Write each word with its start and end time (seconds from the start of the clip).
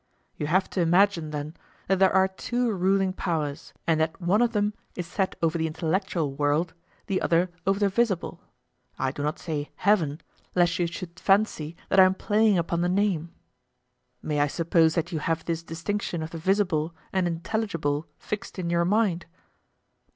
You 0.35 0.47
have 0.47 0.67
to 0.71 0.81
imagine, 0.81 1.29
then, 1.29 1.53
that 1.87 1.99
there 1.99 2.11
are 2.11 2.27
two 2.27 2.71
ruling 2.73 3.13
powers, 3.13 3.71
and 3.85 3.99
that 3.99 4.19
one 4.19 4.41
of 4.41 4.51
them 4.51 4.73
is 4.95 5.05
set 5.05 5.35
over 5.43 5.59
the 5.59 5.67
intellectual 5.67 6.33
world, 6.33 6.73
the 7.05 7.21
other 7.21 7.51
over 7.67 7.79
the 7.79 7.87
visible. 7.87 8.41
I 8.97 9.11
do 9.11 9.21
not 9.21 9.37
say 9.37 9.69
heaven, 9.75 10.19
lest 10.55 10.79
you 10.79 10.87
should 10.87 11.19
fancy 11.19 11.75
that 11.89 11.99
I 11.99 12.05
am 12.05 12.15
playing 12.15 12.57
upon 12.57 12.81
the 12.81 12.89
name 12.89 13.29
('ourhanoz, 13.29 14.23
orhatoz'). 14.23 14.27
May 14.27 14.39
I 14.39 14.47
suppose 14.47 14.95
that 14.95 15.11
you 15.11 15.19
have 15.19 15.45
this 15.45 15.61
distinction 15.61 16.23
of 16.23 16.31
the 16.31 16.39
visible 16.39 16.95
and 17.13 17.27
intelligible 17.27 18.07
fixed 18.17 18.57
in 18.57 18.71
your 18.71 18.85
mind? 18.85 19.27